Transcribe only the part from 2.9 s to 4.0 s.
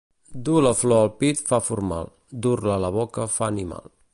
boca fa animal.